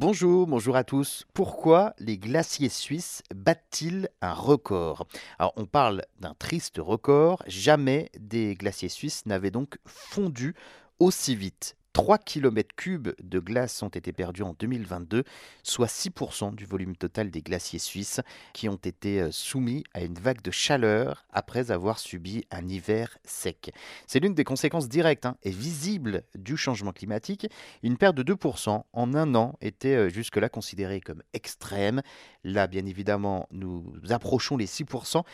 Bonjour, 0.00 0.46
bonjour 0.46 0.76
à 0.76 0.84
tous. 0.84 1.24
Pourquoi 1.34 1.92
les 1.98 2.18
glaciers 2.18 2.68
suisses 2.68 3.24
battent-ils 3.34 4.08
un 4.20 4.32
record? 4.32 5.08
Alors 5.40 5.52
on 5.56 5.66
parle 5.66 6.04
d'un 6.20 6.34
triste 6.38 6.76
record. 6.78 7.42
Jamais 7.48 8.08
des 8.16 8.54
glaciers 8.54 8.90
suisses 8.90 9.26
n'avaient 9.26 9.50
donc 9.50 9.76
fondu 9.86 10.54
aussi 11.00 11.34
vite. 11.34 11.74
3 11.98 12.18
km3 12.18 13.14
de 13.20 13.38
glace 13.40 13.82
ont 13.82 13.88
été 13.88 14.12
perdus 14.12 14.44
en 14.44 14.54
2022, 14.56 15.24
soit 15.64 15.88
6% 15.88 16.54
du 16.54 16.64
volume 16.64 16.94
total 16.94 17.28
des 17.28 17.42
glaciers 17.42 17.80
suisses 17.80 18.20
qui 18.52 18.68
ont 18.68 18.76
été 18.76 19.20
euh, 19.20 19.32
soumis 19.32 19.82
à 19.94 20.02
une 20.02 20.14
vague 20.14 20.40
de 20.40 20.52
chaleur 20.52 21.26
après 21.32 21.72
avoir 21.72 21.98
subi 21.98 22.44
un 22.52 22.68
hiver 22.68 23.18
sec. 23.24 23.72
C'est 24.06 24.20
l'une 24.20 24.34
des 24.34 24.44
conséquences 24.44 24.88
directes 24.88 25.26
hein, 25.26 25.36
et 25.42 25.50
visibles 25.50 26.22
du 26.36 26.56
changement 26.56 26.92
climatique. 26.92 27.48
Une 27.82 27.96
perte 27.96 28.14
de 28.14 28.22
2% 28.22 28.84
en 28.92 29.14
un 29.14 29.34
an 29.34 29.56
était 29.60 29.96
euh, 29.96 30.08
jusque-là 30.08 30.48
considérée 30.48 31.00
comme 31.00 31.24
extrême. 31.32 32.02
Là, 32.44 32.68
bien 32.68 32.86
évidemment, 32.86 33.48
nous 33.50 33.92
approchons 34.08 34.56
les 34.56 34.66
6% 34.66 35.24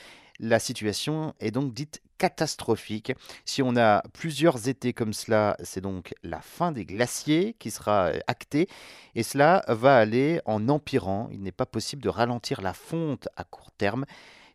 la 0.41 0.59
situation 0.59 1.33
est 1.39 1.53
donc 1.53 1.73
dite 1.73 2.03
catastrophique. 2.19 3.13
Si 3.45 3.63
on 3.63 3.77
a 3.77 4.03
plusieurs 4.13 4.69
étés 4.69 4.93
comme 4.93 5.13
cela, 5.13 5.57
c'est 5.63 5.81
donc 5.81 6.15
la 6.23 6.41
fin 6.41 6.73
des 6.73 6.85
glaciers 6.85 7.55
qui 7.59 7.71
sera 7.71 8.07
euh, 8.07 8.19
actée 8.27 8.69
et 9.15 9.23
cela 9.23 9.65
va 9.69 9.97
aller 9.97 10.41
en 10.45 10.69
empirant. 10.69 11.29
Il 11.33 11.43
n'est 11.43 11.53
pas 11.53 11.67
possible 11.67 12.03
de 12.03 12.09
ralentir 12.09 12.61
la 12.61 12.73
fonte 12.73 13.29
à 13.37 13.45
court 13.45 13.71
terme. 13.73 14.05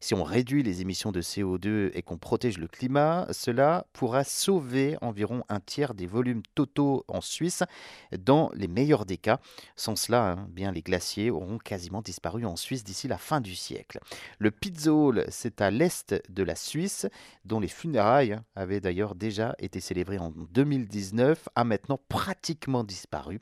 Si 0.01 0.13
on 0.13 0.23
réduit 0.23 0.63
les 0.63 0.81
émissions 0.81 1.11
de 1.11 1.21
CO2 1.21 1.91
et 1.93 2.01
qu'on 2.03 2.17
protège 2.17 2.57
le 2.57 2.69
climat, 2.69 3.27
cela 3.31 3.85
pourra 3.91 4.23
sauver 4.23 4.95
environ 5.01 5.43
un 5.49 5.59
tiers 5.59 5.93
des 5.93 6.07
volumes 6.07 6.41
totaux 6.55 7.03
en 7.09 7.19
Suisse 7.19 7.63
dans 8.17 8.49
les 8.53 8.69
meilleurs 8.69 9.05
des 9.05 9.17
cas. 9.17 9.41
Sans 9.75 9.97
cela, 9.97 10.31
hein, 10.31 10.47
bien 10.51 10.71
les 10.71 10.81
glaciers 10.81 11.31
auront 11.31 11.57
quasiment 11.57 12.01
disparu 12.01 12.45
en 12.45 12.55
Suisse 12.55 12.85
d'ici 12.85 13.09
la 13.09 13.17
fin 13.17 13.41
du 13.41 13.55
siècle. 13.55 13.99
Le 14.37 14.51
Pizzole, 14.51 15.25
c'est 15.27 15.59
à 15.59 15.69
l'est 15.69 16.15
de 16.29 16.43
la 16.43 16.55
Suisse, 16.55 17.05
dont 17.43 17.59
les 17.59 17.67
funérailles 17.67 18.33
hein, 18.33 18.45
avaient 18.55 18.79
d'ailleurs 18.79 19.15
déjà 19.15 19.53
été 19.59 19.81
célébrées 19.81 20.17
en 20.17 20.31
2019, 20.31 21.49
a 21.55 21.63
maintenant 21.65 21.99
pratiquement 22.07 22.85
disparu 22.85 23.37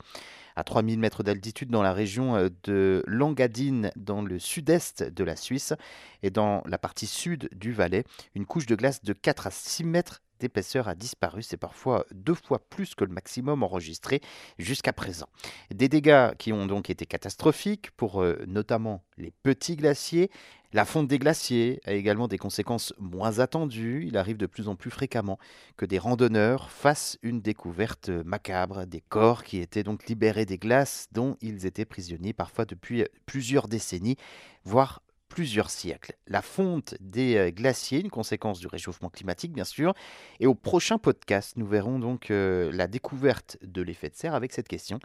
à 0.58 0.64
3000 0.64 0.98
mètres 0.98 1.22
d'altitude 1.22 1.70
dans 1.70 1.82
la 1.82 1.92
région 1.92 2.34
euh, 2.34 2.48
de 2.64 3.04
Langadine, 3.06 3.92
dans 3.94 4.22
le 4.22 4.40
sud-est 4.40 5.04
de 5.04 5.22
la 5.22 5.36
Suisse, 5.36 5.72
et 6.24 6.30
dans 6.30 6.47
la 6.66 6.78
partie 6.78 7.06
sud 7.06 7.48
du 7.52 7.72
Valais, 7.72 8.04
une 8.34 8.46
couche 8.46 8.66
de 8.66 8.74
glace 8.74 9.02
de 9.02 9.12
4 9.12 9.46
à 9.46 9.50
6 9.50 9.84
mètres 9.84 10.22
d'épaisseur 10.38 10.88
a 10.88 10.94
disparu. 10.94 11.42
C'est 11.42 11.56
parfois 11.56 12.06
deux 12.12 12.34
fois 12.34 12.60
plus 12.70 12.94
que 12.94 13.04
le 13.04 13.12
maximum 13.12 13.62
enregistré 13.62 14.20
jusqu'à 14.58 14.92
présent. 14.92 15.28
Des 15.70 15.88
dégâts 15.88 16.34
qui 16.38 16.52
ont 16.52 16.66
donc 16.66 16.90
été 16.90 17.06
catastrophiques 17.06 17.90
pour 17.92 18.22
euh, 18.22 18.44
notamment 18.46 19.02
les 19.16 19.32
petits 19.42 19.76
glaciers. 19.76 20.30
La 20.74 20.84
fonte 20.84 21.08
des 21.08 21.18
glaciers 21.18 21.80
a 21.86 21.92
également 21.92 22.28
des 22.28 22.36
conséquences 22.36 22.92
moins 22.98 23.38
attendues. 23.38 24.04
Il 24.06 24.18
arrive 24.18 24.36
de 24.36 24.44
plus 24.44 24.68
en 24.68 24.76
plus 24.76 24.90
fréquemment 24.90 25.38
que 25.78 25.86
des 25.86 25.98
randonneurs 25.98 26.70
fassent 26.70 27.18
une 27.22 27.40
découverte 27.40 28.10
macabre 28.10 28.86
des 28.86 29.00
corps 29.00 29.44
qui 29.44 29.58
étaient 29.58 29.82
donc 29.82 30.06
libérés 30.06 30.44
des 30.44 30.58
glaces 30.58 31.08
dont 31.10 31.38
ils 31.40 31.64
étaient 31.64 31.86
prisonniers 31.86 32.34
parfois 32.34 32.66
depuis 32.66 33.04
plusieurs 33.24 33.66
décennies, 33.66 34.16
voire 34.64 35.00
plusieurs 35.28 35.70
siècles. 35.70 36.14
La 36.26 36.42
fonte 36.42 36.94
des 37.00 37.36
euh, 37.36 37.50
glaciers, 37.50 38.00
une 38.00 38.10
conséquence 38.10 38.58
du 38.58 38.66
réchauffement 38.66 39.10
climatique 39.10 39.52
bien 39.52 39.64
sûr. 39.64 39.94
Et 40.40 40.46
au 40.46 40.54
prochain 40.54 40.98
podcast, 40.98 41.56
nous 41.56 41.66
verrons 41.66 41.98
donc 41.98 42.30
euh, 42.30 42.70
la 42.72 42.86
découverte 42.86 43.58
de 43.62 43.82
l'effet 43.82 44.08
de 44.08 44.14
serre 44.14 44.34
avec 44.34 44.52
cette 44.52 44.68
question. 44.68 44.98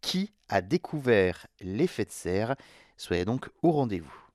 Qui 0.00 0.32
a 0.48 0.62
découvert 0.62 1.46
l'effet 1.60 2.04
de 2.04 2.10
serre? 2.10 2.56
Soyez 2.96 3.24
donc 3.24 3.48
au 3.62 3.72
rendez-vous. 3.72 4.29